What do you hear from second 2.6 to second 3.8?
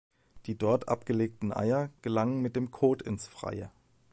Kot ins Freie.